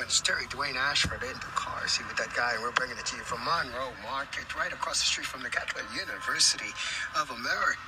it's 0.00 0.20
Terry 0.20 0.44
Dwayne 0.46 0.76
Ashford 0.76 1.22
in 1.22 1.32
the 1.34 1.52
car. 1.54 1.86
See 1.88 2.02
with 2.04 2.16
that 2.16 2.34
guy, 2.34 2.54
and 2.54 2.62
we're 2.62 2.72
bringing 2.72 2.98
it 2.98 3.06
to 3.06 3.16
you 3.16 3.22
from 3.22 3.40
Monroe 3.44 3.92
Market, 4.02 4.54
right 4.56 4.72
across 4.72 4.98
the 5.00 5.06
street 5.06 5.26
from 5.26 5.42
the 5.42 5.50
Catholic 5.50 5.84
University 5.94 6.70
of 7.18 7.30
America, 7.30 7.78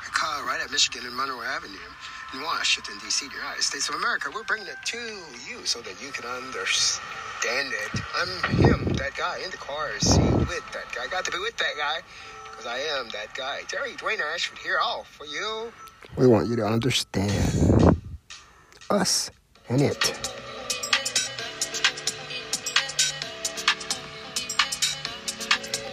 right 0.47 0.61
at 0.63 0.71
Michigan 0.71 1.07
and 1.07 1.17
Monroe 1.17 1.43
Avenue 1.43 1.91
in 2.35 2.43
Washington, 2.43 2.95
D.C., 3.03 3.29
the 3.29 3.35
United 3.35 3.63
States 3.63 3.89
of 3.89 3.97
America. 3.97 4.31
We're 4.33 4.45
bringing 4.45 4.69
it 4.69 4.81
to 4.95 4.99
you 5.49 5.65
so 5.65 5.81
that 5.81 6.01
you 6.01 6.13
can 6.13 6.25
understand 6.25 7.73
it. 7.73 8.01
I'm 8.17 8.33
him, 8.57 8.85
that 8.97 9.17
guy 9.17 9.41
in 9.45 9.51
the 9.51 9.59
car, 9.59 9.91
see 10.01 10.21
with 10.49 10.65
that 10.73 10.89
guy. 10.95 11.07
Got 11.11 11.25
to 11.27 11.33
be 11.33 11.39
with 11.39 11.57
that 11.59 11.75
guy 11.77 12.01
because 12.45 12.67
I 12.67 12.79
am 12.99 13.09
that 13.11 13.35
guy. 13.35 13.63
Terry 13.69 13.93
Dwayne 13.93 14.21
Ashford 14.21 14.59
here, 14.59 14.79
all 14.83 15.05
for 15.05 15.27
you. 15.27 15.73
We 16.17 16.27
want 16.27 16.49
you 16.49 16.57
to 16.57 16.65
understand 16.65 17.97
us 18.91 19.31
and 19.69 19.83
it. 19.83 20.15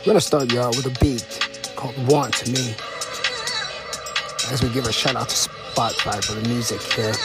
I'm 0.06 0.10
gonna 0.10 0.22
start 0.22 0.54
out 0.54 0.76
with 0.76 0.86
a 0.86 1.04
beat 1.04 1.74
called 1.76 1.98
Want 2.08 2.48
Me. 2.48 2.76
As 4.54 4.62
we 4.62 4.70
give 4.70 4.86
a 4.86 4.94
shout 4.94 5.16
out 5.16 5.30
to 5.30 5.36
Spotify 5.36 6.24
for 6.24 6.40
the 6.40 6.48
music 6.48 6.80
here. 6.80 7.16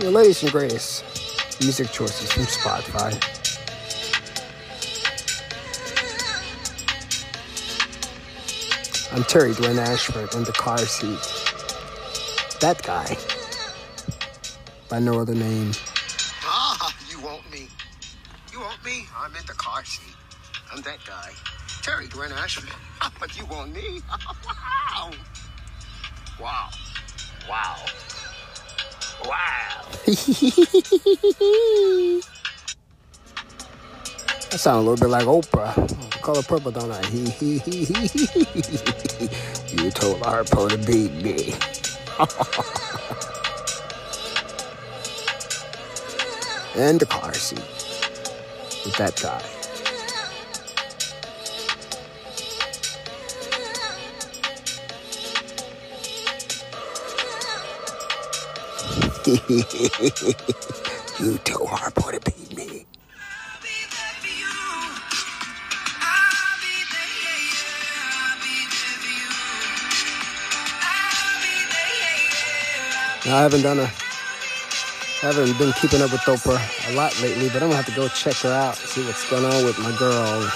The 0.00 0.10
latest 0.10 0.42
and 0.42 0.50
greatest 0.50 1.04
music 1.60 1.92
choices 1.92 2.32
from 2.32 2.42
Spotify. 2.46 3.14
I'm 9.12 9.22
Terry 9.22 9.52
Dwayne 9.52 9.78
Ashford 9.78 10.34
in 10.34 10.42
the 10.42 10.52
car 10.54 10.78
seat. 10.78 11.20
That 12.58 12.82
guy. 12.82 13.16
By 14.88 14.98
no 14.98 15.20
other 15.20 15.36
name. 15.36 15.70
Guy. 21.08 21.30
Terry 21.82 22.06
Dwayne 22.08 22.32
Ashford. 22.36 22.70
but 23.18 23.36
you 23.38 23.46
want 23.46 23.72
me? 23.74 24.00
wow. 24.46 25.10
Wow. 26.40 26.68
Wow. 27.48 27.76
Wow. 29.24 29.86
That 34.50 34.60
sounds 34.60 34.86
a 34.86 34.90
little 34.90 34.96
bit 34.96 35.10
like 35.10 35.26
Oprah. 35.26 35.74
Color 36.22 36.42
purple, 36.42 36.70
don't 36.70 36.90
I? 36.90 37.02
you 39.82 39.90
told 39.90 40.22
Harpo 40.22 40.70
to 40.70 40.78
beat 40.78 41.12
me. 41.12 41.52
and 46.82 46.98
the 46.98 47.06
car 47.06 47.34
seat 47.34 47.60
with 48.86 48.96
that 48.96 49.20
guy. 49.22 49.42
you 59.28 59.34
told 61.44 61.68
Harpo 61.68 62.10
to 62.12 62.20
beat 62.20 62.56
me. 62.56 62.86
I 73.26 73.42
haven't 73.42 73.60
done 73.60 73.80
a, 73.80 73.82
I 73.82 73.86
haven't 75.20 75.58
been 75.58 75.74
keeping 75.74 76.00
up 76.00 76.10
with 76.10 76.22
Oprah 76.22 76.90
a 76.90 76.94
lot 76.96 77.20
lately, 77.20 77.50
but 77.50 77.56
I'm 77.56 77.68
gonna 77.68 77.82
have 77.82 77.84
to 77.84 77.92
go 77.94 78.08
check 78.08 78.36
her 78.36 78.50
out, 78.50 78.76
see 78.76 79.04
what's 79.04 79.28
going 79.28 79.44
on 79.44 79.62
with 79.66 79.78
my 79.78 79.94
girl. 79.98 80.50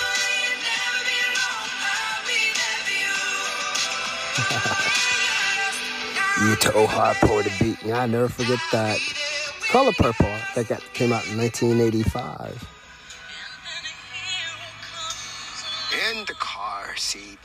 you 6.42 6.56
told 6.56 6.88
Hardcore 6.88 7.44
to 7.44 7.64
beat 7.64 7.84
me. 7.84 7.92
I 7.92 8.06
never 8.06 8.28
forget 8.28 8.58
that. 8.72 8.98
Color 9.70 9.92
Purple, 9.92 10.34
that 10.54 10.66
got, 10.68 10.80
came 10.92 11.12
out 11.12 11.26
in 11.28 11.38
1985. 11.38 12.68
In 16.10 16.24
the 16.26 16.34
car 16.34 16.96
seat, 16.96 17.38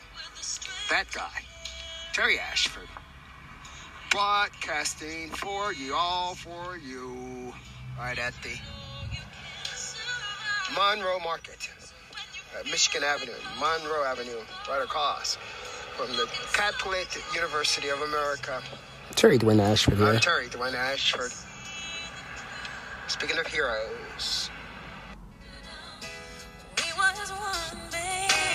that 0.90 1.06
guy, 1.14 1.42
Terry 2.14 2.40
Ashford, 2.40 2.88
broadcasting 4.10 5.30
for 5.30 5.74
you, 5.74 5.94
all 5.94 6.34
for 6.34 6.78
you, 6.78 7.54
right 8.00 8.18
at 8.18 8.34
the 8.42 8.58
Monroe 10.74 11.20
Market, 11.20 11.70
uh, 12.58 12.64
Michigan 12.66 13.04
Avenue, 13.04 13.32
Monroe 13.60 14.04
Avenue, 14.06 14.42
right 14.68 14.82
across 14.82 15.38
from 15.98 16.16
the 16.16 16.28
Catholic 16.54 17.08
University 17.34 17.90
of 17.90 18.02
America. 18.02 18.62
Terry 19.18 19.40
Dwayne 19.40 19.60
Ashford 19.60 20.00
I'm. 20.00 20.20
Terry 20.20 20.46
Dwayne 20.46 20.76
Ashford. 20.76 21.34
Speaking 23.08 23.40
of 23.40 23.48
heroes, 23.48 24.52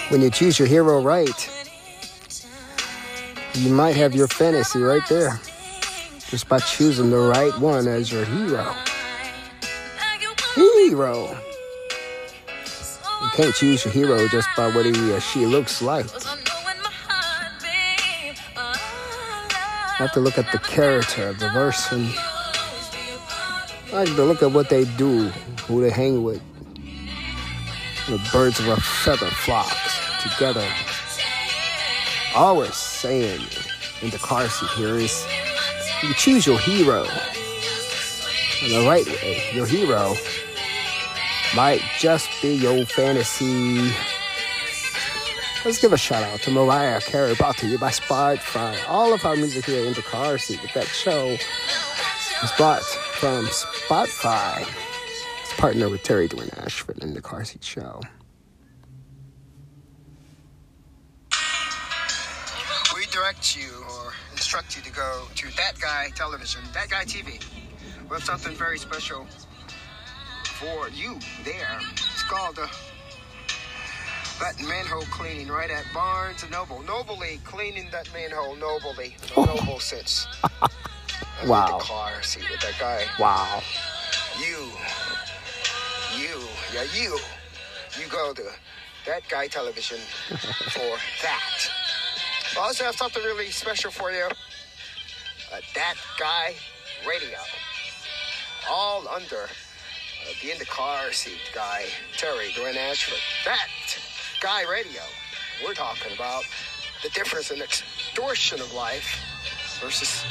When 0.09 0.21
you 0.21 0.31
choose 0.31 0.59
your 0.59 0.69
hero 0.69 1.03
right, 1.03 1.50
you 3.55 3.73
might 3.73 3.97
have 3.97 4.15
your 4.15 4.28
fantasy 4.28 4.78
right 4.78 5.03
there. 5.09 5.41
Just 6.28 6.49
by 6.49 6.59
choosing 6.61 7.11
the 7.11 7.19
right 7.19 7.59
one 7.59 7.89
as 7.89 8.12
your 8.12 8.25
hero. 8.27 8.73
Hero! 10.55 11.37
You 13.23 13.29
can't 13.34 13.55
choose 13.55 13.84
your 13.84 13.94
hero 13.94 14.29
just 14.29 14.49
by 14.56 14.69
what 14.69 14.84
he 14.87 15.12
or 15.12 15.21
she 15.21 15.44
looks 15.44 15.83
like. 15.83 16.06
You 19.99 20.07
have 20.07 20.13
to 20.13 20.21
look 20.21 20.39
at 20.39 20.51
the 20.51 20.59
character 20.59 21.29
of 21.29 21.39
the 21.39 21.49
person. 21.51 22.09
I 23.93 24.01
have 24.01 24.17
to 24.17 24.25
look 24.25 24.43
at 24.43 24.51
what 24.51 24.71
they 24.71 24.85
do, 24.97 25.29
who 25.67 25.83
they 25.83 25.91
hang 25.91 26.25
with. 26.25 26.43
The 28.09 28.19
birds 28.33 28.59
of 28.59 28.69
a 28.69 28.81
feather 28.81 29.27
flocks 29.27 30.01
together. 30.23 30.67
Always 32.35 32.75
saying 32.75 33.47
in 34.01 34.09
the 34.09 34.19
car 34.19 34.49
seat 34.49 34.71
here 34.71 34.95
is 34.95 35.27
you 36.03 36.15
choose 36.15 36.47
your 36.47 36.59
hero 36.59 37.07
in 38.63 38.71
the 38.73 38.87
right 38.89 39.07
way. 39.07 39.51
Your 39.53 39.67
hero 39.67 40.15
might 41.55 41.83
just 41.99 42.31
be 42.41 42.55
your 42.55 42.87
fantasy. 42.87 43.93
Let's 45.65 45.81
give 45.81 45.93
a 45.93 45.97
shout 45.97 46.25
out 46.25 46.41
to 46.41 46.50
Mariah 46.50 47.00
Carey, 47.00 47.37
brought 47.37 47.56
to 47.59 47.69
you 47.69 47.78
by 47.78 47.91
Spotify. 47.91 48.77
All 48.89 49.15
of 49.15 49.25
our 49.25 49.37
music 49.37 49.65
here 49.67 49.87
in 49.87 49.93
the 49.93 50.03
car 50.03 50.37
seat 50.37 50.61
with 50.61 50.75
that 50.75 50.89
show 50.89 51.37
is 52.43 52.53
brought 52.56 52.83
from 52.83 53.45
Spotify. 53.45 54.67
It's 55.41 55.53
partner 55.53 55.89
with 55.89 56.03
Terry 56.03 56.28
Dwayne 56.28 56.53
Ashford 56.59 56.99
in 57.05 57.15
the 57.15 57.23
car 57.23 57.45
seat 57.45 57.62
show. 57.62 58.00
we 62.97 63.06
direct 63.06 63.56
you 63.56 63.84
or 63.89 64.12
instruct 64.33 64.77
you 64.77 64.83
to 64.83 64.91
go 64.91 65.29
to 65.37 65.56
That 65.56 65.75
Guy 65.81 66.09
Television, 66.17 66.62
That 66.75 66.91
Guy 66.91 67.05
TV. 67.05 67.41
We 68.03 68.09
have 68.09 68.25
something 68.25 68.56
very 68.56 68.79
special 68.79 69.29
for 70.44 70.89
you 70.89 71.21
there. 71.44 71.79
It's 71.93 72.25
called 72.25 72.59
uh, 72.59 72.67
that 74.41 74.60
manhole 74.60 75.03
cleaning 75.03 75.48
right 75.48 75.70
at 75.70 75.84
Barnes 75.94 76.43
and 76.43 76.53
Noble. 76.53 76.82
Nobly 76.82 77.41
cleaning 77.44 77.88
that 77.93 78.12
manhole, 78.12 78.56
nobly. 78.56 79.16
The 79.34 79.47
noble 79.47 79.81
sense. 79.81 80.26
Wow. 81.47 81.66
In 81.66 81.72
the 81.72 81.84
car, 81.84 82.22
see 82.22 82.41
with 82.50 82.60
that 82.60 82.78
guy. 82.78 83.04
Wow. 83.19 83.62
You, 84.38 84.69
you, 86.17 86.40
yeah, 86.73 86.84
you, 86.94 87.19
you 88.00 88.06
go 88.08 88.32
to 88.32 88.43
that 89.06 89.23
guy 89.29 89.49
television 89.49 89.99
for 90.70 90.96
that. 91.23 91.70
I 92.56 92.61
also 92.61 92.85
have 92.85 92.94
something 92.94 93.23
really 93.25 93.50
special 93.50 93.90
for 93.90 94.12
you. 94.12 94.26
Uh, 95.52 95.61
that 95.75 95.94
guy 96.19 96.55
radio. 97.08 97.38
All 98.70 99.08
under 99.08 99.44
uh, 99.44 100.32
the 100.43 100.52
in 100.52 100.58
the 100.58 100.67
car 100.67 101.12
seat 101.12 101.40
guy, 101.52 101.87
Terry 102.17 102.50
Dwayne 102.50 102.76
Ashford. 102.76 103.19
That 103.44 103.67
guy 104.43 104.65
radio. 104.69 105.03
We're 105.65 105.73
talking 105.73 106.12
about 106.17 106.43
the 107.05 107.11
difference 107.11 107.53
in 107.53 107.62
extortion 107.62 108.61
of 108.61 108.75
life 108.75 109.21
versus 109.81 110.25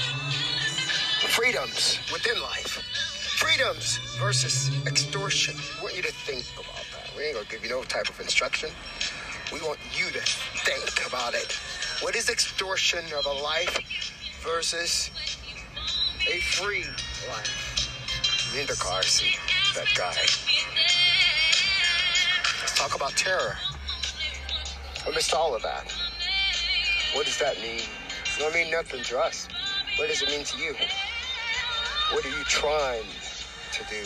freedoms 1.29 1.97
within 2.11 2.41
life. 2.41 2.83
Freedoms 3.39 3.99
versus 4.19 4.69
extortion. 4.85 5.55
We 5.77 5.83
want 5.83 5.95
you 5.95 6.01
to 6.01 6.11
think 6.11 6.43
about 6.55 6.83
that. 6.91 7.15
We 7.15 7.23
ain't 7.23 7.35
gonna 7.35 7.47
give 7.49 7.63
you 7.63 7.69
no 7.69 7.83
type 7.83 8.09
of 8.09 8.19
instruction. 8.19 8.69
We 9.53 9.61
want 9.61 9.79
you 9.97 10.07
to 10.11 10.19
think 10.19 11.07
about 11.07 11.33
it. 11.33 11.53
What 12.01 12.13
is 12.13 12.29
extortion 12.29 13.05
of 13.17 13.25
a 13.25 13.41
life 13.41 13.79
versus 14.43 15.09
a 16.29 16.41
free 16.41 16.83
life? 17.29 18.57
In 18.59 18.67
the 18.67 18.75
that 19.75 19.87
guy. 19.95 20.13
talk 22.75 22.93
about 22.93 23.11
terror. 23.11 23.55
Amidst 25.07 25.33
all 25.33 25.55
of 25.55 25.63
that, 25.63 25.91
what 27.15 27.25
does 27.25 27.39
that 27.39 27.59
mean? 27.59 27.79
It 27.79 28.39
don't 28.39 28.53
mean 28.53 28.71
nothing 28.71 29.03
to 29.03 29.19
us. 29.19 29.47
What 29.97 30.07
does 30.09 30.21
it 30.21 30.29
mean 30.29 30.43
to 30.45 30.57
you? 30.57 30.75
What 32.11 32.25
are 32.25 32.29
you 32.29 32.43
trying 32.43 33.03
to 33.73 33.83
do? 33.89 34.03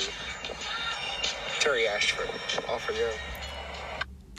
Terry 1.60 1.88
Ashford, 1.88 2.30
all 2.70 2.80
for 2.80 2.94
you. 2.94 3.10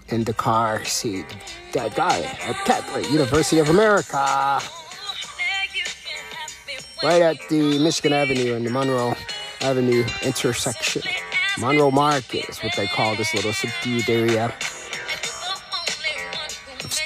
In 0.09 0.25
the 0.25 0.33
car 0.33 0.85
seat, 0.85 1.27
that 1.73 1.95
guy 1.95 2.21
at 2.21 2.57
Catholic 2.65 3.11
University 3.11 3.59
of 3.59 3.69
America. 3.69 4.61
Right 7.03 7.23
at 7.23 7.37
the 7.51 7.79
Michigan 7.79 8.13
Avenue 8.13 8.55
and 8.55 8.65
the 8.65 8.71
Monroe 8.71 9.15
Avenue 9.61 10.05
intersection. 10.23 11.03
Monroe 11.59 11.91
Market 11.91 12.49
is 12.49 12.59
what 12.61 12.75
they 12.77 12.87
call 12.87 13.15
this 13.17 13.35
little 13.35 13.53
subdued 13.53 14.09
area. 14.09 14.55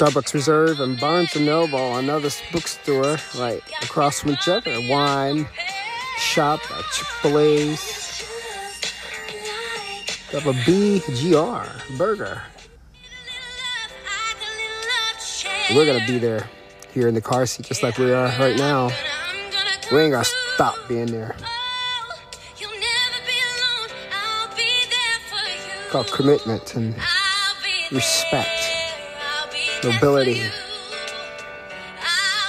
Starbucks 0.00 0.32
Reserve 0.32 0.80
and 0.80 0.98
Barnes 0.98 1.36
and 1.36 1.44
Noble, 1.44 1.98
another 1.98 2.30
bookstore 2.52 3.18
right 3.38 3.62
across 3.82 4.20
from 4.20 4.30
each 4.30 4.48
other. 4.48 4.74
Wine 4.88 5.46
shop 6.16 6.58
at 6.70 6.84
Chick-fil-A's. 6.90 8.22
Have 10.30 10.46
a 10.46 10.54
BGR 10.54 11.98
burger. 11.98 12.40
We're 15.74 15.84
gonna 15.84 16.06
be 16.06 16.16
there 16.16 16.48
here 16.94 17.06
in 17.06 17.14
the 17.14 17.20
car 17.20 17.44
seat 17.44 17.66
just 17.66 17.82
like 17.82 17.98
we 17.98 18.10
are 18.10 18.28
right 18.38 18.56
now. 18.56 18.90
We 19.92 19.98
ain't 20.00 20.12
gonna 20.12 20.24
stop 20.24 20.76
being 20.88 21.08
there. 21.08 21.36
Called 25.90 26.10
commitment 26.10 26.74
and 26.74 26.94
respect, 27.92 28.69
nobility. 29.82 30.42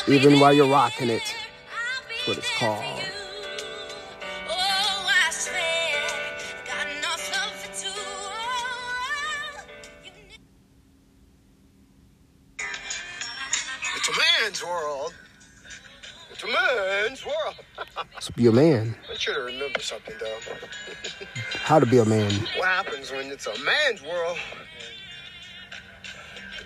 Even 0.08 0.40
while 0.40 0.54
you're 0.54 0.68
rocking 0.68 1.10
it, 1.10 1.24
that's 2.10 2.28
what 2.28 2.38
it's 2.38 2.50
called. 2.58 3.02
It's 13.96 14.10
a 14.10 14.12
man's 14.18 14.64
world. 14.64 15.14
It's 16.32 16.44
a 16.44 16.48
man's 16.48 17.26
world. 17.26 17.56
So 18.20 18.34
be 18.36 18.48
a 18.48 18.52
man. 18.52 18.96
I 19.10 19.16
should 19.16 19.36
have 19.36 19.46
remembered 19.46 19.82
something 19.84 20.16
though. 20.20 20.40
How 21.64 21.80
to 21.80 21.86
be 21.86 22.00
a 22.00 22.06
man. 22.06 22.32
What 22.58 22.68
happens 22.68 23.12
when 23.12 23.28
it's 23.28 23.48
a 23.48 23.58
man's 23.64 24.02
world? 24.02 24.38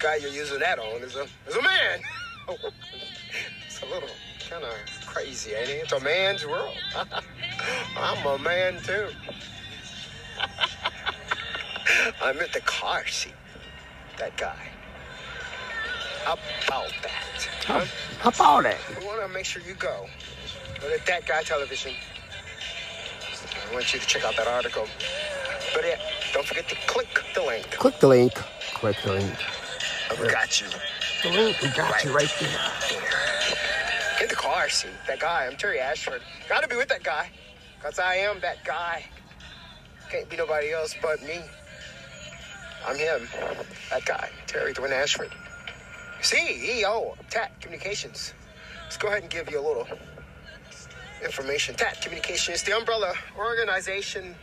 Guy 0.06 0.18
you're 0.18 0.30
using 0.30 0.60
that 0.60 0.78
on 0.78 1.02
is 1.02 1.16
a 1.16 1.24
is 1.48 1.56
a 1.56 1.62
man. 1.64 2.00
it's 3.66 3.82
a 3.82 3.86
little 3.88 4.08
kind 4.48 4.64
of 4.64 4.72
crazy, 5.04 5.56
ain't 5.56 5.68
it? 5.68 5.82
It's 5.86 5.94
a 5.94 6.00
man's 6.00 6.46
world. 6.46 6.78
I'm 7.98 8.24
a 8.28 8.38
man 8.38 8.80
too. 8.84 9.08
I'm 12.22 12.38
at 12.40 12.54
the 12.54 12.60
car 12.62 13.08
seat. 13.08 13.34
That 14.20 14.38
guy. 14.38 14.56
How 16.24 16.34
about 16.68 16.92
that? 17.02 17.50
How, 17.66 17.80
Huh? 17.80 17.86
how 18.20 18.30
about 18.30 18.66
it? 18.72 18.78
I 19.02 19.04
want 19.04 19.24
to 19.24 19.28
make 19.34 19.46
sure 19.46 19.64
you 19.64 19.74
go. 19.74 20.06
Go 20.82 20.96
to 20.96 21.04
That 21.08 21.26
Guy 21.26 21.42
Television. 21.42 21.94
I 23.72 23.74
want 23.74 23.92
you 23.92 24.00
to 24.00 24.06
check 24.06 24.24
out 24.24 24.36
that 24.38 24.48
article. 24.48 24.86
But 25.74 25.84
yeah, 25.84 26.00
don't 26.32 26.46
forget 26.46 26.70
to 26.70 26.76
click 26.86 27.08
the 27.34 27.42
link. 27.42 27.72
Click 27.72 28.00
the 28.00 28.08
link. 28.08 28.34
Click 28.76 28.98
the 29.04 29.14
link. 29.14 29.34
I 30.12 30.16
got 30.30 30.62
you. 30.62 30.68
We 31.24 31.70
got 31.70 32.04
you 32.04 32.16
right 32.16 32.32
there. 32.40 32.50
there. 32.90 34.22
In 34.22 34.28
the 34.28 34.36
car 34.36 34.70
seat. 34.70 34.92
That 35.08 35.20
guy, 35.20 35.46
I'm 35.46 35.58
Terry 35.58 35.80
Ashford. 35.80 36.22
Gotta 36.48 36.68
be 36.68 36.76
with 36.76 36.90
that 36.90 37.04
guy. 37.04 37.30
Because 37.78 38.00
I 38.00 38.16
am 38.16 38.40
that 38.42 38.64
guy. 38.64 39.06
Can't 40.10 40.30
be 40.30 40.38
nobody 40.38 40.72
else 40.72 40.96
but 41.02 41.22
me. 41.24 41.42
I'm 42.88 42.98
him. 42.98 43.28
That 43.90 44.06
guy, 44.06 44.30
Terry 44.48 44.74
Dwayne 44.74 44.92
Ashford. 44.92 45.32
CEO 46.22 47.20
of 47.20 47.30
TAT 47.30 47.60
Communications. 47.60 48.34
Let's 48.84 48.98
go 48.98 49.08
ahead 49.08 49.24
and 49.24 49.32
give 49.32 49.50
you 49.50 49.60
a 49.60 49.66
little 49.66 49.88
information. 51.24 51.76
TAT 51.76 52.02
Communications 52.02 52.58
is 52.58 52.64
the 52.64 52.78
umbrella 52.78 53.14
organization 53.38 54.36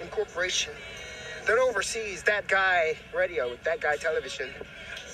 and 0.00 0.10
corporation 0.10 0.72
that 1.46 1.58
oversees 1.58 2.22
That 2.24 2.46
Guy 2.46 2.94
Radio, 3.16 3.48
with 3.48 3.64
That 3.64 3.80
Guy 3.80 3.96
Television, 3.96 4.50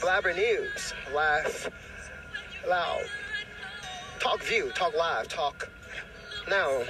Blabber 0.00 0.32
News, 0.34 0.92
Laugh 1.14 1.70
Loud, 2.68 3.04
Talk 4.20 4.42
View, 4.42 4.70
Talk 4.74 4.96
Live, 4.96 5.28
Talk 5.28 5.70
Now, 6.48 6.80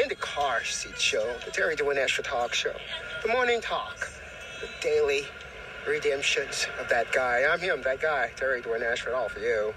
In 0.00 0.08
the 0.08 0.14
Car 0.16 0.64
Seat 0.64 0.98
Show, 1.00 1.36
the 1.44 1.50
Terry 1.50 1.76
Dwayne 1.76 1.96
Ashford 1.96 2.24
Talk 2.24 2.54
Show, 2.54 2.74
the 3.22 3.28
Morning 3.28 3.60
Talk, 3.60 4.10
the 4.60 4.68
Daily 4.80 5.26
Redemptions 5.88 6.66
of 6.80 6.88
That 6.88 7.10
Guy. 7.12 7.44
I'm 7.48 7.60
him, 7.60 7.82
that 7.82 8.00
guy, 8.00 8.30
Terry 8.36 8.62
Dwayne 8.62 8.82
Ashford, 8.82 9.14
all 9.14 9.28
for 9.28 9.40
you. 9.40 9.74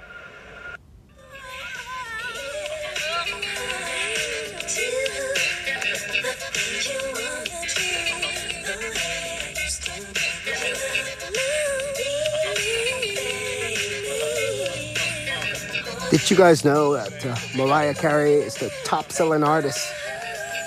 Did 16.15 16.31
you 16.31 16.37
guys 16.37 16.63
know 16.63 16.93
that 16.93 17.25
uh, 17.25 17.35
Mariah 17.57 17.93
Carey 17.93 18.35
is 18.35 18.55
the 18.55 18.71
top 18.85 19.11
selling 19.11 19.43
artist 19.43 19.85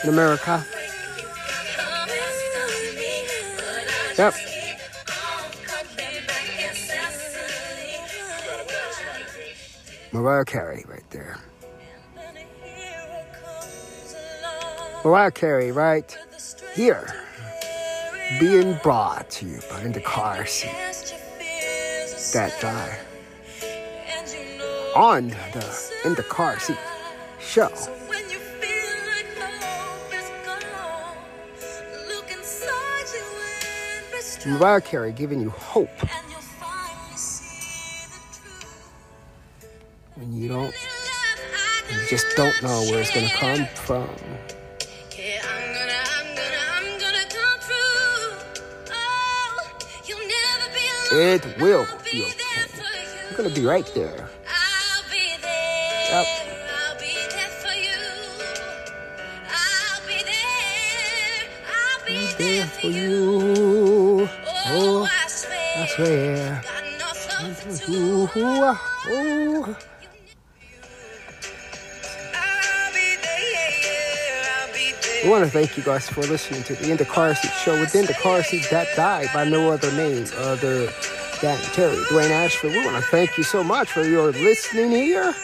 in 0.05 0.11
America? 0.11 0.63
Yep. 4.19 4.35
Mariah 10.13 10.45
Carey 10.45 10.85
right 10.87 11.09
there. 11.09 11.39
Mariah 15.03 15.31
Carey 15.31 15.73
right 15.73 16.19
here. 16.75 17.25
Being 18.39 18.79
brought 18.83 19.31
to 19.31 19.47
you 19.47 19.61
by 19.71 19.81
in 19.81 19.93
the 19.93 20.03
car 20.03 20.45
seat. 20.45 21.17
That 22.35 22.55
guy. 22.61 23.08
On 24.99 25.29
the 25.29 25.93
in 26.05 26.17
the 26.17 26.25
car 26.25 26.59
seat 26.59 26.77
show. 27.39 27.71
Mariah 34.45 34.81
Carey 34.81 35.13
giving 35.13 35.41
you 35.41 35.51
hope 35.51 35.89
when 40.17 40.33
you 40.33 40.49
don't 40.49 40.75
you 41.93 42.09
just 42.09 42.27
don't 42.35 42.61
know 42.65 42.83
where 42.91 43.01
it's 43.01 43.15
gonna 43.15 43.31
come 43.31 43.67
from. 43.77 44.11
It 51.13 51.47
will 51.61 51.87
be 52.11 52.25
okay. 52.25 52.67
You're 53.29 53.37
gonna 53.37 53.55
be 53.55 53.65
right 53.65 53.87
there. 53.95 54.29
There 62.39 62.67
for 62.67 62.89
you. 62.89 64.29
Oh, 64.31 64.31
Oh, 64.67 65.09
I 65.11 65.29
swear. 65.29 65.59
I 65.77 65.87
swear. 65.89 66.63
Got 66.65 66.95
enough 66.95 67.43
love 67.43 67.59
for 67.59 67.93
Ooh, 67.93 68.23
ooh, 68.37 68.65
ah, 68.65 69.09
ooh. 69.11 69.77
I'll 72.35 72.95
be 72.95 73.17
there. 73.23 74.45
I'll 74.61 74.75
be 74.75 74.93
there. 75.03 75.25
We 75.25 75.31
want 75.31 75.45
to 75.45 75.51
thank 75.51 75.77
you 75.77 75.85
guys 75.85 76.09
for 76.09 76.23
listening 76.23 76.63
to 76.65 76.75
the 76.77 76.91
In 76.91 76.97
the 76.99 77.07
Car 77.07 77.35
Seat 77.35 77.53
show. 77.65 77.79
Within 77.81 78.07
the 78.07 78.15
Car 78.15 78.43
Seat, 78.45 78.69
that 78.71 78.89
guy 78.97 79.27
by 79.35 79.45
no 79.49 79.71
other 79.71 79.93
name 79.93 80.27
other 80.39 80.87
than 81.43 81.59
Terry 81.75 81.97
Dwayne 82.11 82.31
Ashford. 82.31 82.73
We 82.73 82.85
want 82.87 82.97
to 82.97 83.03
thank 83.11 83.39
you 83.39 83.45
so 83.45 83.65
much 83.65 83.93
for 83.93 84.05
your 84.05 84.33
listening 84.33 84.91
here. 84.93 85.35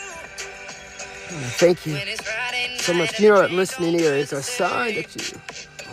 Thank 1.59 1.87
you 1.87 1.95
When 1.95 2.09
it's 2.09 2.23
Friday 2.23 2.77
so 2.79 2.95
much. 2.95 3.21
You 3.21 3.31
know 3.31 3.47
listening 3.47 3.99
here 3.99 4.15
is 4.15 4.33
a 4.33 4.43
sign 4.43 4.95
that 4.97 5.17
you 5.17 5.39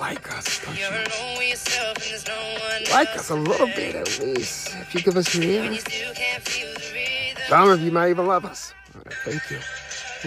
like 0.01 0.35
us, 0.35 0.59
don't 0.65 0.77
You're 0.77 0.89
you? 0.89 0.97
alone 0.97 1.37
with 1.37 1.49
yourself 1.49 1.97
and 1.97 2.05
there's 2.05 2.27
no 2.27 2.57
one 2.67 2.83
Like 2.91 3.15
us 3.15 3.29
a 3.29 3.35
little 3.35 3.67
bit 3.67 3.95
at 3.95 4.19
least. 4.19 4.75
If 4.81 4.95
you 4.95 5.01
give 5.01 5.15
us 5.15 5.33
your 5.33 5.43
ear. 5.43 5.71
You 5.71 5.79
still 5.79 6.13
can't 6.13 6.43
feel 6.43 6.73
the 6.73 6.91
rhythm. 6.93 7.43
Some 7.47 7.69
of 7.69 7.81
you 7.81 7.91
might 7.91 8.09
even 8.09 8.25
love 8.25 8.43
us. 8.43 8.73
We 8.93 9.01
Thank 9.23 9.51
you. 9.51 9.59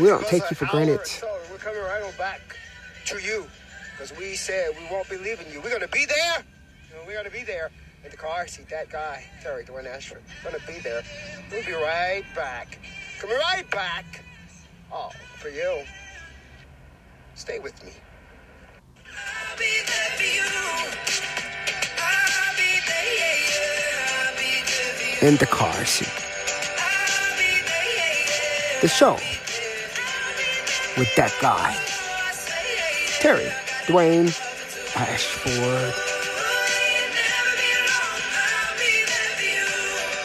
We 0.00 0.08
don't 0.08 0.26
take 0.26 0.48
you 0.48 0.56
for 0.56 0.66
granted. 0.66 1.04
So 1.06 1.28
we're 1.50 1.58
coming 1.58 1.82
right 1.82 2.02
on 2.02 2.12
back 2.16 2.40
to 3.06 3.18
you 3.18 3.46
because 3.92 4.16
we 4.16 4.36
said 4.36 4.70
we 4.78 4.86
won't 4.90 5.10
be 5.10 5.18
leaving 5.18 5.50
you. 5.52 5.60
We're 5.60 5.70
going 5.70 5.82
to 5.82 5.88
be 5.88 6.06
there. 6.06 6.44
You 6.88 6.96
know, 6.96 7.02
we're 7.06 7.14
going 7.14 7.26
to 7.26 7.32
be 7.32 7.42
there 7.42 7.70
in 8.04 8.10
the 8.10 8.16
car 8.16 8.46
seat, 8.46 8.68
that 8.68 8.90
guy, 8.90 9.24
Terry 9.42 9.64
Dwayne 9.64 9.86
Ashford, 9.86 10.22
gonna 10.42 10.58
be 10.66 10.78
there. 10.80 11.02
We'll 11.50 11.64
be 11.64 11.72
right 11.72 12.22
back. 12.34 12.78
Coming 13.18 13.38
right 13.38 13.68
back. 13.70 14.22
Oh, 14.92 15.10
for 15.38 15.48
you. 15.48 15.82
Stay 17.34 17.58
with 17.58 17.82
me. 17.84 17.92
In 25.22 25.36
the 25.38 25.46
car 25.46 25.86
seat. 25.86 26.06
I'll 26.76 27.38
be 27.38 27.62
there, 27.64 27.88
yeah, 27.96 28.12
yeah. 28.28 28.80
The 28.82 28.88
show 28.88 29.14
with 30.98 31.08
that 31.16 31.34
guy, 31.40 31.72
I 31.72 32.32
say, 32.32 32.52
yeah, 32.76 32.90
yeah. 33.08 33.22
Terry 33.22 33.50
Dwayne 33.86 34.28
Ashford. 34.94 35.94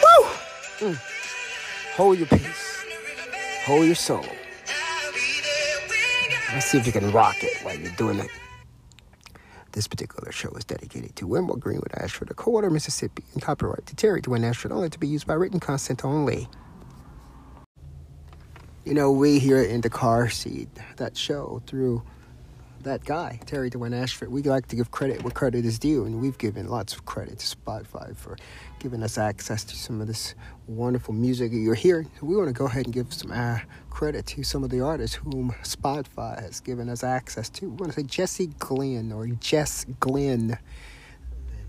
Woo! 0.02 0.90
Mm. 0.90 0.98
Hold 1.96 2.18
your 2.18 2.26
peace. 2.26 2.84
Hold 3.64 3.86
your 3.86 3.94
soul. 3.94 4.26
Let's 6.52 6.66
see 6.66 6.76
if 6.76 6.84
you 6.86 6.92
can 6.92 7.10
rock 7.10 7.36
it 7.42 7.56
while 7.62 7.74
you're 7.74 7.90
doing 7.92 8.18
it. 8.18 8.28
This 9.72 9.86
particular 9.86 10.32
show 10.32 10.50
is 10.50 10.64
dedicated 10.64 11.14
to 11.16 11.26
Wimble 11.28 11.56
Greenwood 11.56 11.92
Ashford, 11.94 12.30
a 12.30 12.34
Coldwater, 12.34 12.70
Mississippi, 12.70 13.22
and 13.34 13.42
copyright 13.42 13.86
to 13.86 13.94
Terry 13.94 14.20
Dwayne 14.20 14.44
Ashford, 14.44 14.72
only 14.72 14.90
to 14.90 14.98
be 14.98 15.06
used 15.06 15.26
by 15.28 15.34
written 15.34 15.60
consent 15.60 16.04
only. 16.04 16.48
You 18.84 18.94
know, 18.94 19.12
we 19.12 19.38
here 19.38 19.62
in 19.62 19.82
the 19.82 19.90
car 19.90 20.28
seat, 20.28 20.68
that 20.96 21.16
show 21.16 21.62
through 21.68 22.02
that 22.82 23.04
guy, 23.04 23.38
Terry 23.46 23.70
Dwayne 23.70 23.94
Ashford, 23.94 24.30
we 24.30 24.42
like 24.42 24.66
to 24.68 24.76
give 24.76 24.90
credit 24.90 25.22
where 25.22 25.30
credit 25.30 25.64
is 25.64 25.78
due, 25.78 26.04
and 26.04 26.20
we've 26.20 26.38
given 26.38 26.68
lots 26.68 26.94
of 26.94 27.04
credit 27.04 27.38
to 27.38 27.56
Spotify 27.56 28.16
for 28.16 28.36
giving 28.78 29.02
us 29.02 29.18
access 29.18 29.64
to 29.64 29.76
some 29.76 30.00
of 30.00 30.06
this 30.06 30.34
wonderful 30.66 31.12
music 31.14 31.52
you're 31.52 31.74
hearing. 31.74 32.10
We 32.22 32.36
want 32.36 32.48
to 32.48 32.54
go 32.54 32.66
ahead 32.66 32.86
and 32.86 32.94
give 32.94 33.12
some 33.12 33.32
uh, 33.32 33.58
credit 33.90 34.26
to 34.26 34.42
some 34.42 34.64
of 34.64 34.70
the 34.70 34.80
artists 34.80 35.16
whom 35.16 35.54
Spotify 35.62 36.40
has 36.40 36.60
given 36.60 36.88
us 36.88 37.04
access 37.04 37.48
to. 37.50 37.66
We 37.66 37.76
want 37.76 37.92
to 37.92 38.00
say 38.00 38.06
Jesse 38.06 38.46
Glenn 38.58 39.12
or 39.12 39.26
Jess 39.26 39.84
Glenn. 40.00 40.40
And 40.50 40.52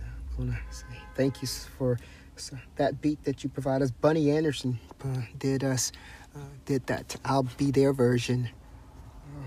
uh, 0.01 0.37
want 0.37 0.51
to 0.51 0.75
say 0.75 0.85
thank 1.15 1.41
you 1.41 1.47
for 1.47 1.99
so 2.37 2.57
that 2.77 3.01
beat 3.01 3.23
that 3.25 3.43
you 3.43 3.49
provide 3.49 3.81
us. 3.81 3.91
Bunny 3.91 4.31
Anderson 4.31 4.79
uh, 5.03 5.21
did 5.37 5.63
us 5.63 5.91
uh, 6.35 6.39
did 6.65 6.87
that 6.87 7.17
"I'll 7.25 7.43
Be 7.43 7.71
their 7.71 7.93
version 7.93 8.49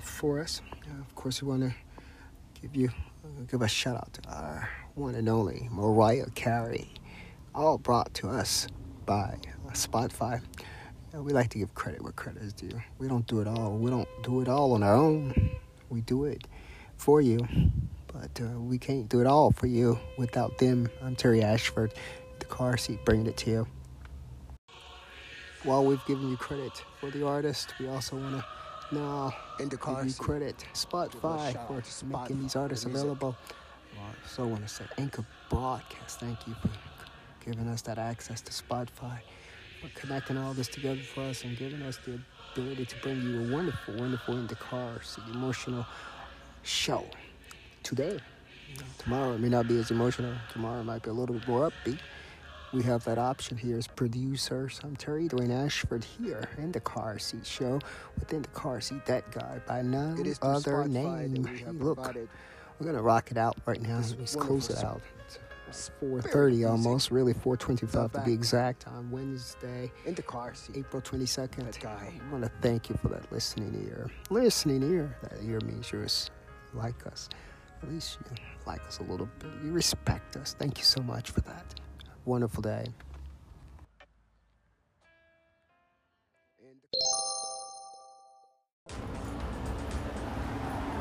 for 0.03 0.41
us. 0.41 0.61
Of 1.01 1.15
course, 1.15 1.43
we 1.43 1.49
want 1.49 1.63
to 1.63 1.75
give 2.61 2.77
you 2.77 2.91
give 3.51 3.63
a 3.63 3.69
shout 3.69 3.97
out 3.97 4.13
to 4.15 4.31
our 4.31 4.69
one 4.95 5.15
and 5.15 5.29
only 5.29 5.69
Mariah 5.71 6.27
Carey, 6.35 6.93
all 7.55 7.79
brought 7.79 8.15
to 8.15 8.29
us 8.29 8.69
by 9.07 9.39
Spotify. 9.73 10.41
We 11.13 11.33
like 11.33 11.51
to 11.51 11.59
give 11.59 11.75
credit 11.75 12.03
where 12.03 12.13
credit 12.13 12.43
is 12.43 12.53
due. 12.53 12.81
We 12.99 13.07
don't 13.09 13.27
do 13.27 13.41
it 13.41 13.47
all. 13.47 13.77
We 13.77 13.91
don't 13.91 14.09
do 14.23 14.41
it 14.41 14.49
all 14.49 14.73
on 14.73 14.83
our 14.83 14.95
own. 14.95 15.51
We 15.89 16.01
do 16.01 16.25
it 16.25 16.47
for 16.97 17.21
you, 17.21 17.47
but 18.13 18.41
uh, 18.41 18.59
we 18.61 18.79
can't 18.79 19.09
do 19.09 19.21
it 19.21 19.27
all 19.27 19.53
for 19.53 19.67
you 19.67 19.99
without 20.19 20.59
them. 20.59 20.89
I'm 21.03 21.15
Terry 21.15 21.43
Ashford, 21.43 21.95
the 22.39 22.47
car 22.47 22.77
seat, 22.77 23.05
bringing 23.05 23.27
it 23.27 23.37
to 23.39 23.51
you. 23.51 23.69
While 25.63 25.85
we've 25.85 26.05
given 26.07 26.29
you 26.29 26.37
credit 26.37 26.83
for 27.01 27.11
the 27.11 27.27
artist, 27.27 27.75
we 27.79 27.89
also 27.89 28.17
want 28.17 28.37
to 28.37 28.45
now 28.93 29.35
In 29.61 29.69
the 29.69 29.77
car 29.77 30.05
you 30.05 30.13
credit 30.15 30.65
Spotify 30.75 31.53
for 31.67 32.07
making 32.07 32.41
these 32.43 32.57
artists 32.57 32.85
for 32.85 32.89
the 32.91 32.95
music. 32.95 33.11
available. 33.11 33.37
I 34.39 34.43
want 34.43 34.63
to 34.63 34.69
say 34.69 34.85
Anchor 34.99 35.25
Broadcast, 35.51 36.21
thank 36.21 36.47
you 36.47 36.55
for 36.55 36.71
giving 37.45 37.69
us 37.69 37.83
that 37.83 37.99
access 37.99 38.41
to 38.43 38.53
Spotify, 38.53 39.19
for 39.81 39.89
connecting 39.95 40.37
all 40.37 40.55
this 40.55 40.69
together 40.69 41.01
for 41.01 41.23
us 41.23 41.45
and 41.45 41.57
giving 41.57 41.83
us 41.83 41.99
the 42.05 42.19
ability 42.53 42.87
to 42.87 42.97
bring 43.03 43.21
you 43.23 43.49
a 43.49 43.53
wonderful, 43.55 43.95
wonderful 43.95 44.37
in 44.37 44.47
the 44.47 44.55
car 44.57 45.01
emotional 45.33 45.87
show 46.63 47.05
today. 47.83 48.19
Tomorrow 48.99 49.35
it 49.35 49.41
may 49.41 49.49
not 49.49 49.69
be 49.69 49.79
as 49.79 49.91
emotional. 49.91 50.35
Tomorrow 50.53 50.81
it 50.81 50.85
might 50.85 51.03
be 51.03 51.11
a 51.11 51.13
little 51.13 51.35
bit 51.37 51.47
more 51.47 51.71
upbeat. 51.71 51.99
We 52.75 52.83
have 52.83 53.05
that 53.05 53.19
option 53.19 53.57
here 53.57 53.79
as 53.79 53.87
producers. 53.87 54.81
I'm 54.83 54.97
Terry 54.97 55.29
Dwayne 55.29 55.53
Ashford 55.53 56.03
here 56.03 56.49
in 56.59 56.73
the 56.73 56.81
car 56.81 57.21
seat 57.21 57.47
show 57.47 57.79
within 58.19 58.43
the 58.43 58.49
car 58.49 58.81
seat. 58.81 59.07
That 59.07 59.31
guy 59.31 59.61
by 59.65 59.83
none 59.83 60.19
It 60.19 60.27
is 60.27 60.39
through 60.39 60.51
other 60.51 60.89
name. 60.89 61.45
Hey, 61.45 61.67
look, 61.71 61.99
we're 61.99 62.87
gonna 62.87 63.01
rock 63.01 63.31
it 63.31 63.37
out 63.37 63.57
right 63.65 63.81
now. 63.81 64.03
Let's 64.19 64.35
close 64.35 64.71
it 64.71 64.83
out. 64.83 65.01
It's 65.69 65.91
4:30 66.01 66.65
almost, 66.69 67.13
really 67.13 67.33
4:25 67.33 68.11
to 68.13 68.21
be 68.23 68.33
exact. 68.33 68.89
On 68.89 69.09
Wednesday, 69.09 69.93
In 70.05 70.15
the 70.15 70.23
car 70.23 70.53
seat. 70.55 70.77
April 70.77 71.01
22nd. 71.01 71.67
That 71.67 71.79
guy. 71.79 72.13
I 72.29 72.33
want 72.33 72.43
to 72.43 72.51
thank 72.61 72.91
you 72.91 72.97
for 72.97 73.07
that 73.09 73.31
listening 73.31 73.87
ear. 73.87 74.11
Listening 74.31 74.83
ear. 74.83 75.17
That 75.23 75.45
ear 75.45 75.61
means 75.61 75.93
you 75.93 76.03
s- 76.03 76.31
like 76.73 77.07
us. 77.07 77.29
At 77.85 77.89
least 77.89 78.19
you 78.29 78.37
like 78.67 78.85
us 78.89 78.99
a 78.99 79.05
little 79.05 79.29
bit. 79.39 79.51
You 79.65 79.71
respect 79.71 80.37
us. 80.37 80.57
Thank 80.59 80.79
you 80.79 80.85
so 80.85 81.01
much 81.03 81.31
for 81.31 81.41
that. 81.43 81.75
Wonderful 82.27 82.63
day. 82.63 82.87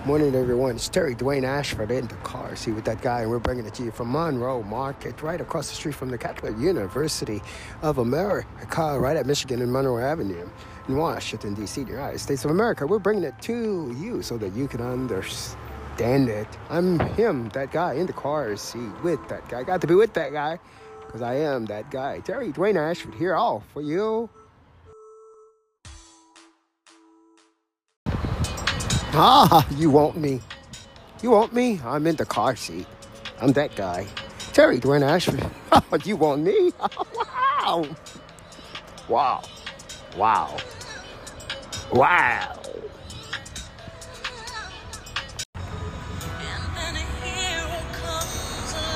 Morning, 0.06 0.36
everyone. 0.36 0.75
It's 0.75 0.89
Terry 0.89 1.15
Dwayne 1.15 1.46
Ashford 1.46 1.89
in 1.89 2.08
the 2.08 2.15
car 2.15 2.58
seat 2.58 2.74
with 2.74 2.84
that 2.84 3.01
guy, 3.01 3.22
and 3.22 3.30
we're 3.30 3.39
bringing 3.39 3.65
it 3.65 3.74
to 3.75 3.84
you 3.84 3.92
from 3.92 4.12
Monroe 4.12 4.62
Market, 4.63 5.22
right 5.22 5.39
across 5.39 5.70
the 5.70 5.75
street 5.75 5.96
from 5.96 6.10
the 6.10 6.18
Catholic 6.18 6.58
University 6.58 7.42
of 7.82 8.00
America, 8.00 9.00
right 9.00 9.15
at 9.15 9.25
Michigan 9.25 9.62
and 9.62 9.72
Monroe 9.72 10.00
Avenue 10.00 10.50
in 10.89 10.98
Washington, 10.98 11.53
D.C., 11.53 11.86
the 11.86 11.92
United 11.92 12.20
States 12.20 12.44
of 12.44 12.51
America. 12.51 12.86
We're 12.86 13.00
bringing 13.00 13.24
it 13.24 13.39
to 13.44 13.96
you 13.98 14.22
so 14.22 14.38
that 14.39 14.51
you 14.51 14.68
can 14.68 14.82
understand 14.82 16.27
it. 16.27 16.48
I'm 16.70 17.00
him, 17.00 17.48
that 17.53 17.72
guy 17.72 17.94
in 17.94 18.06
the 18.06 18.12
car 18.12 18.58
seat 18.58 18.92
with 19.03 19.25
that 19.30 19.48
guy. 19.48 19.63
Got 19.63 19.80
to 19.80 19.88
be 19.88 19.96
with 19.96 20.13
that 20.15 20.34
guy 20.34 20.60
because 21.13 21.22
I 21.22 21.36
am 21.36 21.65
that 21.65 21.91
guy. 21.91 22.22
Terry 22.22 22.51
Dwayne 22.51 22.75
Ashford 22.75 23.13
here, 23.13 23.36
all 23.36 23.63
for 23.72 23.84
you. 23.84 24.27
Ah, 29.15 29.63
you 29.77 29.91
want 29.91 30.17
me. 30.17 30.41
You 31.22 31.29
want 31.29 31.53
me? 31.53 31.79
I'm 31.86 32.08
in 32.08 32.15
the 32.15 32.25
car 32.25 32.55
seat. 32.55 32.88
I'm 33.39 33.51
that 33.51 33.75
guy. 33.75 34.08
Terry 34.53 34.79
Dwayne 34.79 35.03
Ashford. 35.03 35.46
You 36.05 36.15
want 36.15 36.41
me? 36.41 36.72
wow. 37.15 37.86
Wow. 39.08 39.43
Wow. 40.17 40.58
Wow. 41.91 42.60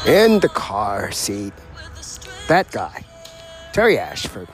In 0.07 0.39
the 0.39 0.49
car 0.49 1.11
seat. 1.11 1.53
That 2.47 2.71
guy. 2.71 3.03
Terry 3.73 3.99
Ashford. 3.99 4.47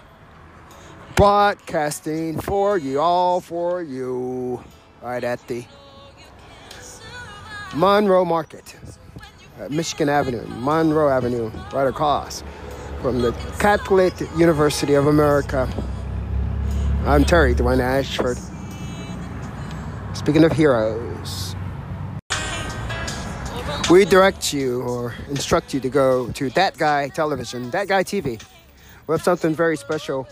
Broadcasting 1.15 2.41
for 2.41 2.75
you, 2.77 3.00
all 3.00 3.39
for 3.39 3.83
you. 3.83 4.63
Right 5.03 5.23
at 5.23 5.47
the 5.47 5.63
Monroe 7.75 8.25
Market, 8.25 8.75
Michigan 9.69 10.09
Avenue, 10.09 10.43
Monroe 10.47 11.09
Avenue, 11.09 11.51
right 11.71 11.88
across 11.88 12.43
from 13.01 13.21
the 13.21 13.31
Catholic 13.59 14.13
University 14.38 14.95
of 14.95 15.05
America. 15.05 15.69
I'm 17.05 17.23
Terry 17.23 17.53
Dwayne 17.53 17.79
Ashford. 17.79 18.39
Speaking 20.15 20.43
of 20.43 20.51
heroes, 20.51 21.12
we 23.93 24.05
direct 24.05 24.51
you 24.51 24.81
or 24.81 25.13
instruct 25.29 25.71
you 25.71 25.79
to 25.79 25.88
go 25.88 26.27
to 26.31 26.50
That 26.50 26.75
Guy 26.79 27.09
Television, 27.09 27.69
That 27.69 27.88
Guy 27.88 28.03
TV. 28.03 28.41
We 29.05 29.12
have 29.12 29.21
something 29.21 29.53
very 29.53 29.77
special 29.77 30.27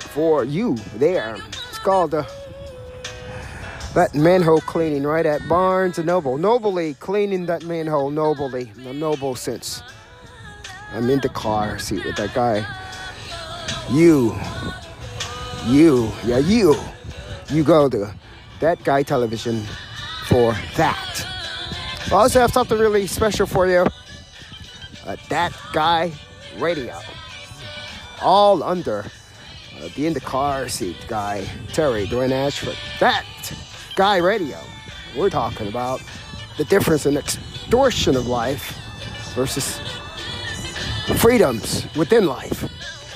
for 0.00 0.42
you 0.42 0.74
there. 0.96 1.36
It's 1.68 1.78
called 1.78 2.12
uh, 2.12 2.24
that 3.94 4.16
manhole 4.16 4.62
cleaning 4.62 5.04
right 5.04 5.24
at 5.26 5.46
Barnes 5.48 5.98
and 5.98 6.08
Noble. 6.08 6.38
Nobly 6.38 6.94
cleaning 6.94 7.46
that 7.46 7.62
manhole 7.62 8.10
nobly. 8.10 8.72
No 8.78 8.90
noble 8.90 9.36
sense. 9.36 9.80
I'm 10.92 11.08
in 11.08 11.20
the 11.20 11.28
car 11.28 11.78
seat 11.78 12.04
with 12.04 12.16
that 12.16 12.34
guy. 12.34 12.66
You, 13.92 14.34
you, 15.66 16.10
yeah, 16.24 16.38
you, 16.38 16.74
you 17.48 17.62
go 17.62 17.88
to 17.88 18.12
that 18.58 18.82
guy 18.82 19.04
television 19.04 19.62
for 20.26 20.52
that. 20.74 21.29
I 22.08 22.14
also 22.14 22.40
have 22.40 22.52
something 22.52 22.78
really 22.78 23.06
special 23.06 23.46
for 23.46 23.68
you. 23.68 23.86
Uh, 25.06 25.16
that 25.28 25.52
guy 25.72 26.12
radio. 26.58 26.98
All 28.22 28.62
under 28.62 29.06
uh, 29.78 29.88
the 29.94 30.06
in 30.06 30.12
the 30.12 30.20
car 30.20 30.68
seat 30.68 30.96
guy, 31.08 31.46
Terry 31.72 32.06
Dwayne 32.06 32.32
Ashford. 32.32 32.76
That 32.98 33.24
guy 33.94 34.16
radio. 34.16 34.58
We're 35.16 35.30
talking 35.30 35.68
about 35.68 36.02
the 36.56 36.64
difference 36.64 37.06
in 37.06 37.16
extortion 37.16 38.16
of 38.16 38.26
life 38.26 38.76
versus 39.34 39.80
freedoms 41.18 41.86
within 41.96 42.26
life. 42.26 42.68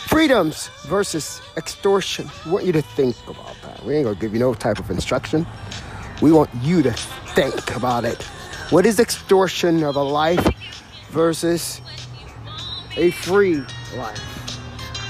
Freedoms 0.07 0.69
versus 0.87 1.43
extortion. 1.57 2.31
We 2.47 2.53
want 2.53 2.65
you 2.65 2.73
to 2.73 2.83
think 2.83 3.17
about 3.27 3.57
that. 3.63 3.85
We 3.85 3.97
ain't 3.97 4.05
gonna 4.05 4.17
give 4.17 4.33
you 4.33 4.41
no 4.41 4.55
type 4.55 4.79
of 4.79 4.91
instruction. 4.91 5.47
We 6.23 6.33
want 6.33 6.51
you 6.63 6.83
to 6.83 6.93
think 6.93 7.75
about 7.75 8.05
it. 8.05 8.27
What 8.75 8.87
is 8.87 8.99
extortion 8.99 9.85
of 9.85 9.95
a 9.95 10.03
life 10.03 10.45
versus 11.11 11.81
a 12.97 13.13
free 13.13 13.63
life? 13.95 14.59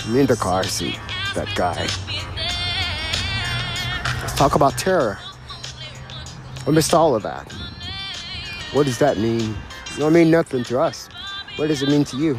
I'm 0.04 0.18
in 0.18 0.26
the 0.26 0.36
car 0.36 0.64
seat, 0.64 1.00
that 1.34 1.48
guy. 1.56 1.80
Let's 4.20 4.34
talk 4.34 4.54
about 4.54 4.76
terror. 4.76 5.18
Missed 6.70 6.92
all 6.92 7.14
of 7.14 7.22
that. 7.22 7.50
What 8.74 8.84
does 8.84 8.98
that 8.98 9.16
mean? 9.16 9.56
It 9.94 9.98
don't 9.98 10.12
mean 10.12 10.30
nothing 10.30 10.62
to 10.64 10.78
us. 10.78 11.08
What 11.56 11.68
does 11.68 11.82
it 11.82 11.88
mean 11.88 12.04
to 12.04 12.18
you? 12.18 12.34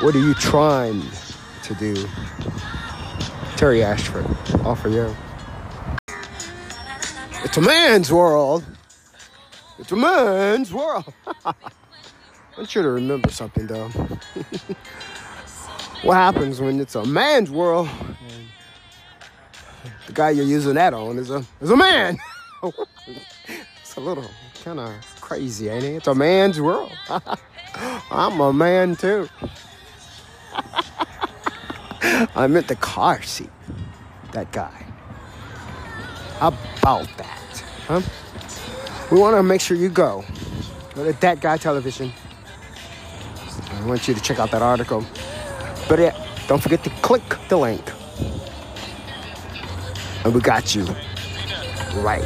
What 0.00 0.16
are 0.16 0.20
you 0.20 0.34
trying 0.34 1.04
to 1.62 1.74
do? 1.76 1.94
Terry 3.56 3.84
Ashford, 3.84 4.26
all 4.64 4.74
for 4.74 4.88
you. 4.88 5.14
It's 7.44 7.56
a 7.56 7.60
man's 7.60 8.12
world. 8.12 8.64
It's 9.78 9.90
a 9.90 9.96
man's 9.96 10.72
world. 10.72 11.12
I 11.44 11.54
want 12.56 12.74
you 12.74 12.82
to 12.82 12.90
remember 12.90 13.30
something 13.30 13.66
though. 13.66 13.88
what 16.02 16.14
happens 16.14 16.60
when 16.60 16.80
it's 16.80 16.94
a 16.94 17.04
man's 17.04 17.50
world? 17.50 17.88
The 20.06 20.12
guy 20.12 20.30
you're 20.30 20.46
using 20.46 20.74
that 20.74 20.94
on 20.94 21.18
is 21.18 21.30
a 21.30 21.44
is 21.60 21.70
a 21.70 21.76
man. 21.76 22.18
it's 23.82 23.96
a 23.96 24.00
little 24.00 24.30
kind 24.62 24.78
of 24.78 24.92
crazy, 25.20 25.68
ain't 25.68 25.84
it? 25.84 25.96
It's 25.96 26.06
a 26.06 26.14
man's 26.14 26.60
world. 26.60 26.92
I'm 28.10 28.40
a 28.40 28.52
man 28.52 28.94
too. 28.94 29.28
I'm 32.36 32.56
at 32.56 32.68
the 32.68 32.76
car 32.76 33.20
seat. 33.22 33.50
That 34.32 34.52
guy. 34.52 34.86
How 36.38 36.54
about 36.78 37.08
that? 37.16 37.64
Huh? 37.86 38.02
We 39.14 39.20
want 39.20 39.36
to 39.36 39.44
make 39.44 39.60
sure 39.60 39.76
you 39.76 39.90
go. 39.90 40.24
Go 40.96 41.04
to 41.04 41.12
That 41.20 41.40
Guy 41.40 41.56
Television. 41.56 42.12
I 43.70 43.86
want 43.86 44.08
you 44.08 44.14
to 44.14 44.20
check 44.20 44.40
out 44.40 44.50
that 44.50 44.60
article. 44.60 45.06
But 45.88 46.00
yeah, 46.00 46.26
don't 46.48 46.60
forget 46.60 46.82
to 46.82 46.90
click 47.00 47.22
the 47.48 47.56
link. 47.56 47.92
And 50.24 50.34
we 50.34 50.40
got 50.40 50.74
you 50.74 50.84
right 52.02 52.24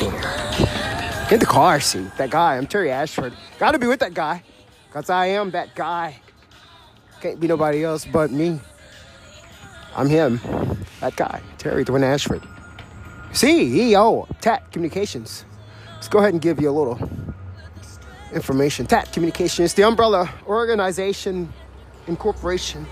there. 0.00 1.28
In 1.30 1.38
the 1.38 1.46
car 1.46 1.78
seat. 1.78 2.10
That 2.16 2.30
guy. 2.30 2.56
I'm 2.56 2.66
Terry 2.66 2.90
Ashford. 2.90 3.32
Gotta 3.60 3.78
be 3.78 3.86
with 3.86 4.00
that 4.00 4.12
guy. 4.12 4.42
Because 4.88 5.10
I 5.10 5.26
am 5.26 5.52
that 5.52 5.76
guy. 5.76 6.20
Can't 7.20 7.38
be 7.38 7.46
nobody 7.46 7.84
else 7.84 8.04
but 8.04 8.32
me. 8.32 8.58
I'm 9.94 10.08
him. 10.08 10.40
That 10.98 11.14
guy. 11.14 11.40
Terry 11.58 11.84
Dwayne 11.84 12.02
Ashford. 12.02 12.42
CEO, 13.30 14.26
TAT 14.40 14.72
Communications. 14.72 15.44
Let's 16.00 16.08
go 16.08 16.20
ahead 16.20 16.32
and 16.32 16.40
give 16.40 16.62
you 16.62 16.70
a 16.70 16.72
little 16.72 16.98
information. 18.32 18.86
TAT 18.86 19.12
Communications 19.12 19.74
the 19.74 19.82
umbrella 19.82 20.32
organization 20.46 21.52
incorporation 22.06 22.86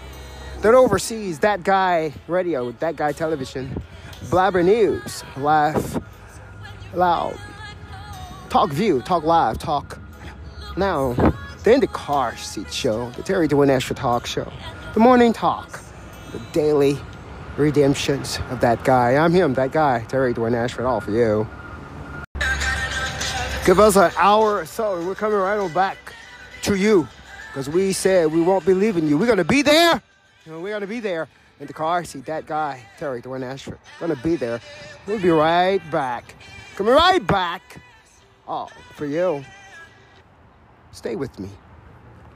that 0.60 0.74
oversees 0.74 1.38
that 1.38 1.62
guy 1.62 2.12
radio, 2.26 2.70
that 2.72 2.96
guy 2.96 3.12
television, 3.12 3.80
Blabber 4.28 4.62
News, 4.62 5.24
Laugh 5.38 5.98
Loud, 6.92 7.38
Talk 8.50 8.68
View, 8.72 9.00
Talk 9.00 9.24
Live, 9.24 9.56
Talk 9.56 9.98
Now, 10.76 11.14
the 11.64 11.72
In 11.72 11.80
the 11.80 11.86
Car 11.86 12.36
Seat 12.36 12.70
Show, 12.70 13.10
the 13.12 13.22
Terry 13.22 13.48
Dwayne 13.48 13.70
Ashford 13.70 13.96
Talk 13.96 14.26
Show, 14.26 14.52
the 14.92 15.00
Morning 15.00 15.32
Talk, 15.32 15.80
the 16.32 16.40
daily 16.52 16.98
redemptions 17.56 18.38
of 18.50 18.60
that 18.60 18.84
guy. 18.84 19.16
I'm 19.16 19.32
him, 19.32 19.54
that 19.54 19.72
guy, 19.72 20.04
Terry 20.10 20.34
Dwayne 20.34 20.54
Ashford, 20.54 20.84
all 20.84 21.00
for 21.00 21.12
you. 21.12 21.48
Give 23.68 23.80
us 23.80 23.96
an 23.96 24.10
hour 24.16 24.60
or 24.60 24.64
so, 24.64 24.96
and 24.96 25.06
we're 25.06 25.14
coming 25.14 25.36
right 25.36 25.58
on 25.58 25.70
back 25.74 25.98
to 26.62 26.74
you. 26.74 27.06
Because 27.48 27.68
we 27.68 27.92
said 27.92 28.32
we 28.32 28.40
won't 28.40 28.64
be 28.64 28.72
leaving 28.72 29.06
you. 29.06 29.18
We're 29.18 29.26
going 29.26 29.36
to 29.36 29.44
be 29.44 29.60
there. 29.60 30.02
You 30.46 30.52
know, 30.52 30.60
we're 30.60 30.70
going 30.70 30.80
to 30.80 30.86
be 30.86 31.00
there 31.00 31.28
in 31.60 31.66
the 31.66 31.74
car 31.74 32.02
seat. 32.02 32.24
That 32.24 32.46
guy, 32.46 32.82
Terry 32.98 33.20
Dwayne 33.20 33.44
Ashford, 33.44 33.78
going 34.00 34.16
to 34.16 34.22
be 34.22 34.36
there. 34.36 34.62
We'll 35.06 35.20
be 35.20 35.28
right 35.28 35.80
back. 35.90 36.34
Coming 36.76 36.94
right 36.94 37.26
back. 37.26 37.82
All 38.46 38.72
for 38.94 39.04
you. 39.04 39.44
Stay 40.92 41.14
with 41.16 41.38
me. 41.38 41.50